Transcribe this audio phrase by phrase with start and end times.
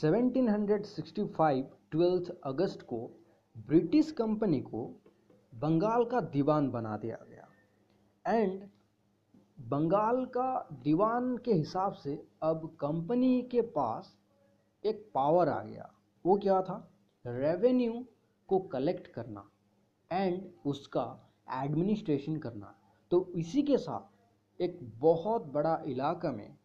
[0.00, 2.98] 1765 twelfth अगस्त को
[3.56, 4.84] British company को
[5.54, 8.68] बंगाल का दीवान बना दिया गया। एंड
[9.60, 14.16] बंगाल का दीवान के हिसाब से अब कंपनी के पास
[14.84, 15.90] एक पावर आ गया।
[16.26, 16.92] वो क्या था?
[17.26, 18.04] रेवेन्यू
[18.48, 19.50] को कलेक्ट करना
[20.12, 21.04] एंड उसका
[21.52, 22.74] एडमिनिस्ट्रेशन करना।
[23.10, 26.56] तो इसी के साथ एक बहुत बड़ा इलाका में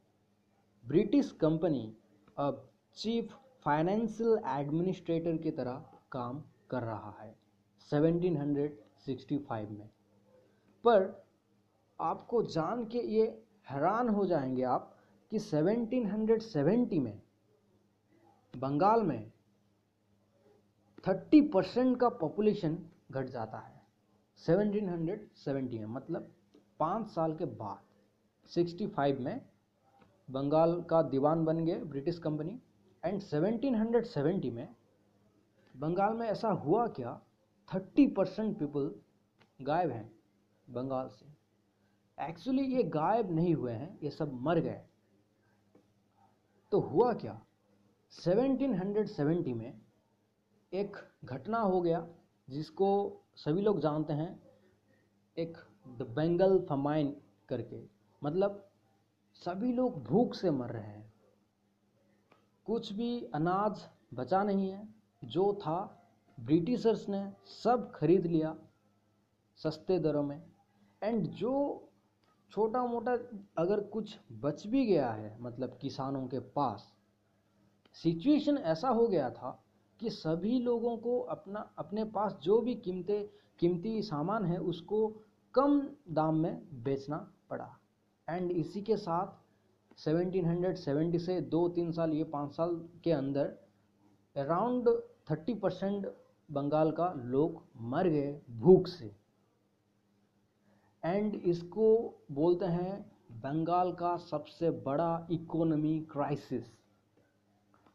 [0.87, 1.95] ब्रिटिश कंपनी
[2.37, 3.33] अब चीफ
[3.63, 7.35] फाइनेंशियल एडमिनिस्ट्रेटर की तरह काम कर रहा है
[7.89, 9.89] 1765 में।
[10.83, 11.25] पर
[11.99, 13.25] आपको जान के ये
[13.69, 14.97] हैरान हो जाएँगे आप
[15.31, 17.21] कि 1770 में,
[18.53, 19.31] बंगाल में
[21.03, 22.77] 30 परसेंट का पॉपुलेशन
[23.11, 23.81] घट जाता है
[24.39, 26.31] 1770 में मतलब
[26.79, 27.81] पाँच साल के बाद।
[28.49, 29.41] 65 में
[30.29, 32.59] बंगाल का दीवान बन गए ब्रिटिश कंपनी।
[33.05, 34.75] एंड 1770 में
[35.75, 37.21] बंगाल में ऐसा हुआ क्या?
[37.69, 38.95] 30 परसेंट पीपल
[39.61, 40.11] गायब हैं
[40.69, 41.25] बंगाल से।
[42.29, 44.81] एक्चुअली ये गायब नहीं हुए हैं, ये सब मर गए।
[46.71, 47.41] तो हुआ क्या?
[48.11, 49.81] 1770 में
[50.73, 52.07] एक घटना हो गया
[52.49, 54.43] जिसको सभी लोग जानते हैं,
[55.37, 57.83] एक द बेंगल फमाइन करके।
[58.23, 58.69] मतलब
[59.33, 61.14] सभी लोग भूख से मर रहे हैं।
[62.65, 64.87] कुछ भी अनाज बचा नहीं है,
[65.23, 66.01] जो था,
[66.37, 67.31] ब्रिटिशर्स ने
[67.63, 68.55] सब खरीद लिया
[69.59, 70.41] सस्ते दरों में।
[71.01, 71.81] एंड जो
[72.51, 73.17] छोटा मोटा
[73.57, 76.91] अगर कुछ बच भी गया है मतलब किसानों के पास
[77.95, 79.63] सिचुएशन ऐसा हो गया था
[79.99, 83.19] कि सभी लोगों को अपना, अपने पास जो भी कीमते,
[83.59, 85.07] कीमती सामान है, उसको
[85.53, 87.17] कम दाम में बेचना
[87.49, 87.69] पड़ा।
[88.29, 89.27] एंड इसी के साथ
[89.97, 93.45] 1770 से दो तीन साल, ये पाँच साल के अंदर
[94.35, 94.89] अराउंड
[95.29, 96.07] 30 परसेंट
[96.51, 99.15] बंगाल का लोग मर गए भूख से।
[101.03, 101.87] एंड इसको
[102.31, 106.63] बोलते हैं बंगाल का सबसे बड़ा इकोनॉमी क्राइसिस।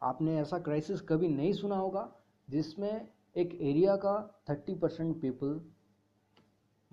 [0.03, 2.11] आपने ऐसा क्राइसिस कभी नहीं सुना होगा
[2.49, 5.61] जिसमें एक एरिया का 30 परसेंट पीपल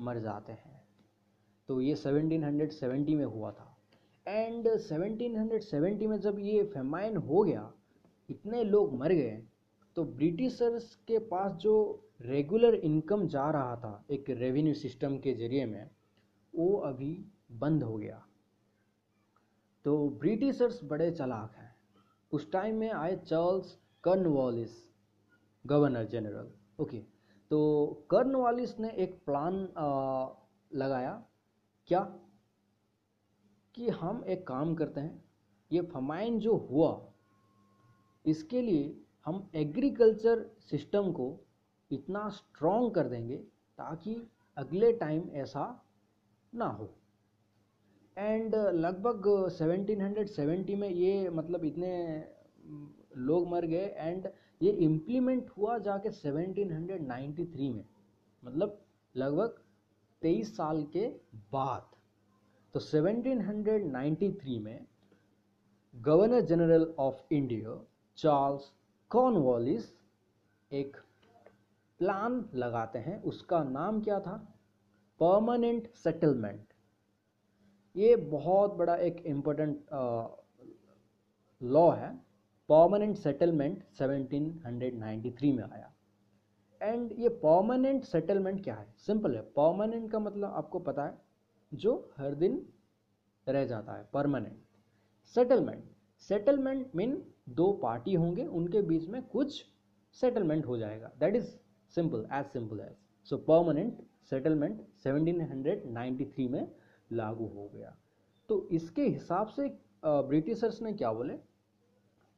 [0.00, 0.82] मर जाते हैं।
[1.68, 3.67] तो ये 1770 में हुआ था।
[4.28, 7.72] एंड 1770 में जब ये फेमाइन हो गया
[8.30, 9.42] इतने लोग मर गए
[9.96, 15.66] तो ब्रिटिशर्स के पास जो रेगुलर इनकम जा रहा था एक रेवेन्यू सिस्टम के ज़रिए
[15.66, 15.90] में
[16.54, 18.26] वो अभी बंद हो गया।
[19.84, 21.76] तो ब्रिटिशर्स बड़े चलाक हैं।
[22.32, 24.70] उस टाइम में आए Charles Cornwallis
[25.66, 26.50] governor general
[26.80, 26.98] okay
[27.50, 30.28] तो कर्नवालिस ने एक प्लान आ,
[30.74, 31.24] लगाया।
[31.86, 32.18] क्या?
[33.74, 35.24] कि हम एक काम करते हैं,
[35.70, 36.90] ये फमाइन जो हुआ,
[38.24, 38.96] इसके लिए
[39.26, 41.26] हम एग्रीकल्चर सिस्टम को
[41.90, 43.36] इतना स्ट्रॉन्ग कर देंगे
[43.78, 44.14] ताकि
[44.56, 45.64] अगले टाइम ऐसा
[46.52, 46.88] ना हो।
[48.16, 51.92] एंड लगभग 1770 में ये मतलब इतने
[53.16, 54.28] लोग मर गए एंड
[54.60, 57.84] ये इम्प्लीमेंट हुआ जाके 1793 में
[58.42, 58.80] मतलब
[59.14, 59.60] लगभग
[60.22, 61.06] 23 साल के
[61.52, 61.96] बाद।
[62.74, 64.86] तो 1793 में
[65.94, 67.84] governor general of India
[68.16, 68.72] Charles
[69.10, 69.84] Cornwallis
[70.72, 70.96] एक
[71.98, 74.36] प्लान लगाते हैं। उसका नाम क्या था?
[75.20, 76.66] परमानेंट सेटलमेंट
[77.96, 79.84] ये बहुत बड़ा एक इम्पोर्टेंट
[81.62, 82.16] लॉ है।
[82.68, 85.92] परमानेंट सेटलमेंट 1793 में आया।
[86.82, 88.94] एंड ये परमानेंट सेटलमेंट क्या है?
[88.96, 91.27] सिंपल है। परमानेंट का मतलब आपको पता है
[91.72, 92.64] जो हर दिन
[93.46, 94.58] रह जाता है परमानेंट
[95.34, 95.84] सेटलमेंट
[96.22, 99.64] सेटलमेंट मीन दो पार्टी होंगे, उनके बीच में कुछ
[100.16, 101.10] सेटलमेंट हो जाएगा.
[101.18, 101.46] That is
[101.94, 102.94] simple as simple as
[103.28, 103.98] so permanent
[104.30, 106.70] settlement 1793 में
[107.10, 107.96] लागू हो गया.
[108.48, 109.68] तो इसके हिसाब से
[110.04, 111.38] ब्रिटिशर्स ने क्या बोले?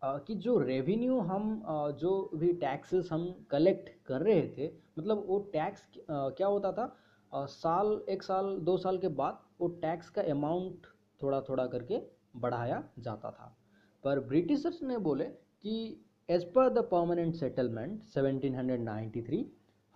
[0.02, 1.62] कि जो रेवेन्यू हम
[2.00, 6.96] जो भी टैक्सेस हम कलेक्ट कर रहे थे मतलब वो टैक्स क्या होता था?
[7.32, 10.86] साल, एक साल, दो साल के बाद वो टैक्स का अमाउंट
[11.20, 12.00] थोड़ा थोड़ा करके
[12.36, 13.56] बढ़ाया जाता था।
[14.04, 19.44] पर ब्रिटिशर्स ने बोले कि as per the permanent settlement 1793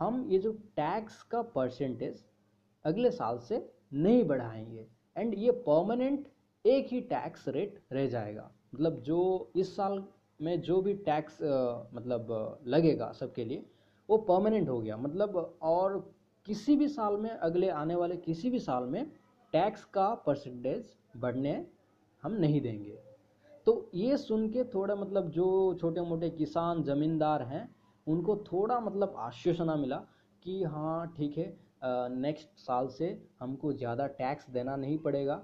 [0.00, 2.24] हम ये जो टैक्स का परसेंटेज
[2.84, 3.58] अगले साल से
[3.92, 4.86] नहीं बढ़ाएँगे
[5.16, 6.26] एंड ये परमानेंट
[6.64, 10.04] एक ही टैक्स रेट रह जाएगा। मतलब जो इस साल
[10.40, 11.38] में जो भी टैक्स
[11.94, 13.66] मतलब लगेगा सबके लिए,
[14.08, 15.98] वो परमानेंट हो गया। मतलब और
[16.46, 19.04] किसी भी साल में, अगले आने वाले किसी भी साल में
[19.52, 21.64] टैक्स का परसेंटेज बढ़ने
[22.22, 22.98] हम नहीं देंगे।
[23.66, 27.68] तो ये सुन के थोड़ा मतलब जो छोटे मोटे किसान ज़मींदार हैं,
[28.06, 29.96] उनको थोड़ा मतलब आश्वासना मिला
[30.42, 31.52] कि हाँ ठीक है
[32.10, 33.06] नेक्स्ट साल से
[33.40, 35.34] हमको ज़्यादा टैक्स देना नहीं पड़ेगा।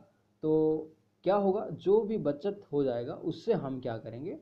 [0.42, 4.38] तो क्या होगा, जो भी बचत हो जाएगा, उससे हम क्या करेंगे?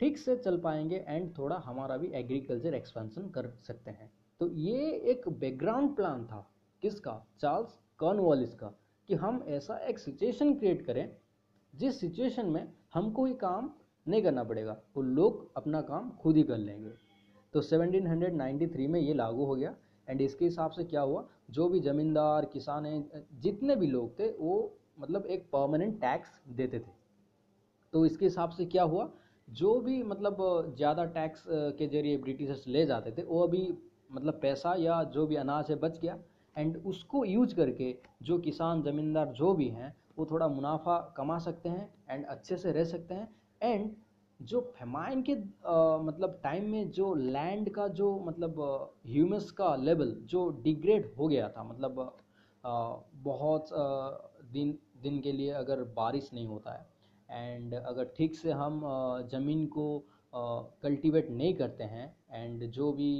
[0.00, 4.90] ठीक से चल पाएँगे एंड थोड़ा हमारा भी एग्रीकल्चर एक्सपेंशन कर सकते हैं। तो ये
[5.10, 6.46] एक बैकग्राउंड प्लान था
[6.82, 7.12] किसका?
[7.40, 8.66] चार्ल्स कॉर्नवालिस का,
[9.08, 11.16] कि हम ऐसा एक सिचुएशन क्रिएट करें,
[11.74, 13.70] जिस सिचुएशन में हमको ही काम
[14.06, 16.90] नहीं करना पड़ेगा, वो लोग अपना काम खुद ही कर लेंगे।
[17.54, 19.74] तो 1793 में ये लागू हो गया
[20.08, 21.26] एंड इसके हिसाब से क्या हुआ?
[21.50, 26.78] जो भी ज़मींदार, किसान हैं, जितने भी लोग थे, वो मतलब एक परमानेंट टैक्स देते
[26.78, 26.92] थे।
[27.92, 29.10] तो इसके हिसाब से क्या हुआ?
[29.48, 30.36] जो भी मतलब
[30.76, 33.66] ज़्यादा टैक्स के ज़रिए ब्रिटिशर्स ले जाते थे, वो अभी
[34.10, 36.18] मतलब पैसा या जो भी अनाज है बच गया
[36.56, 41.68] एंड उसको यूज़ करके जो किसान ज़मींदार जो भी हैं वो थोड़ा मुनाफा कमा सकते
[41.68, 43.28] हैं एंड अच्छे से रह सकते हैं
[43.62, 43.90] एंड
[44.40, 48.60] जो फेमाइन के आ, मतलब टाइम में जो लैंड का जो मतलब
[49.06, 52.00] ह्यूमस का लेवल जो डिग्रेड हो गया था मतलब
[52.64, 54.10] आ, बहुत आ,
[54.52, 56.92] दिन दिन के लिए अगर बारिश नहीं होता है
[57.28, 58.80] एंड अगर ठीक से हम
[59.30, 59.86] ज़मीन को
[60.82, 63.10] कल्टीवेट नहीं करते हैं एंड जो भी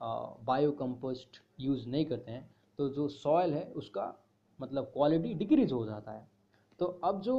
[0.00, 2.48] बायो कंपोस्ट यूज़ नहीं करते हैं
[2.78, 4.14] तो जो सॉयल है, उसका
[4.60, 6.26] मतलब क्वालिटी डिक्रीज हो जाता है।
[6.78, 7.36] तो अब जो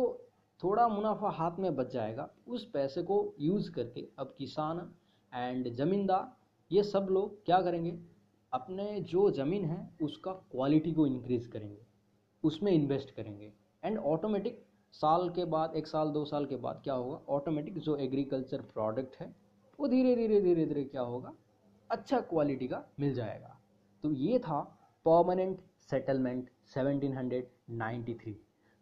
[0.63, 4.92] थोड़ा मुनाफा हाथ में बच जाएगा, उस पैसे को यूज़ करके अब किसान
[5.34, 6.36] एंड ज़मींदार,
[6.72, 7.98] ये सब लोग क्या करेंगे?
[8.54, 11.81] अपने जो ज़मीन है, उसका क्वालिटी को इंक्रीज़ करेंगे।
[12.44, 13.52] उसमें इन्वेस्ट करेंगे।
[13.84, 14.63] एंड ऑटोमेटिक
[14.94, 17.19] साल के बाद, एक साल, दो साल के बाद क्या होगा?
[17.30, 19.36] ऑटोमेटिक जो एग्रीकल्चर प्रोडक्ट है,
[19.80, 21.34] वो धीरे धीरे धीरे धीरे क्या होगा?
[21.89, 23.57] अच्छा क्वालिटी का मिल जाएगा।
[24.03, 24.61] तो ये था
[25.05, 28.33] परमानेंट सेटलमेंट 1793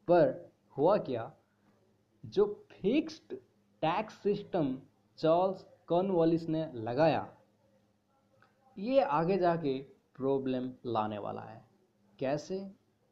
[0.07, 1.31] पर हुआ क्या?
[2.23, 3.35] जो fixed
[3.81, 4.77] tax system
[5.19, 7.27] Charles Cornwallis ने लगाया,
[8.77, 9.77] ये आगे जाके
[10.15, 11.61] प्रॉब्लम लाने वाला है।
[12.19, 12.55] कैसे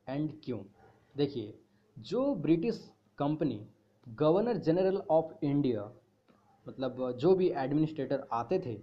[0.08, 0.60] एंड क्यों?
[1.18, 1.60] देखिए,
[2.00, 3.68] जो British company
[4.08, 5.92] governor general of India
[6.66, 8.74] मतलब जो भी एडमिनिस्ट्रेटर आते थे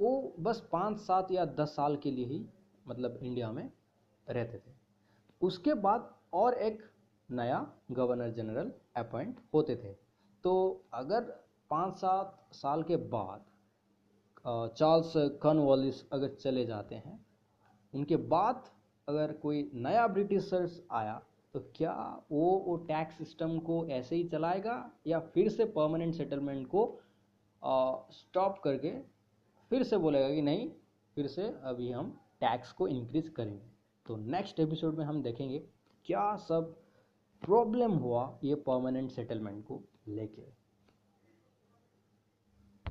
[0.00, 2.44] वो बस पाँच, सात या दस साल के लिए ही
[2.86, 3.70] मतलब इंडिया में
[4.26, 4.72] रहते थे।
[5.40, 6.82] उसके बाद और एक
[7.28, 9.92] नया गवर्नर जनरल अपॉइंट होते थे।
[10.44, 11.20] तो अगर
[11.70, 13.44] पाँच, सात साल के बाद
[14.76, 15.12] चार्ल्स
[15.42, 17.26] कॉर्नवालिस अगर चले जाते हैं,
[17.92, 18.64] उनके बाद
[19.08, 21.20] अगर कोई नया ब्रिटिशर्स आया
[21.54, 21.92] तो क्या
[22.32, 24.74] वो वो टैक्स सिस्टम को ऐसे ही चलाएगा
[25.06, 26.84] या फिर से परमानेंट सेटलमेंट को
[28.12, 28.90] स्टॉप करके
[29.70, 30.70] फिर से बोलेगा कि नहीं,
[31.16, 33.70] फिर से अभी हम टैक्स को इंक्रीज करेंगे।
[34.06, 35.58] तो नेक्स्ट एपिसोड में हम देखेंगे
[36.04, 36.74] क्या सब
[37.42, 40.42] प्रॉब्लम हुआ ये परमानेंट सेटलमेंट को लेके।